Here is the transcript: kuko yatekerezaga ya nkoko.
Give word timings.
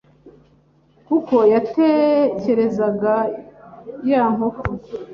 kuko 1.07 1.35
yatekerezaga 1.53 3.15
ya 4.09 4.23
nkoko. 4.33 4.63